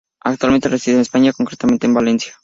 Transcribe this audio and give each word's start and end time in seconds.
Actualmente 0.23 0.67
reside 0.67 0.95
en 0.95 1.01
España, 1.01 1.31
concretamente 1.31 1.85
en 1.85 1.93
Valencia. 1.93 2.33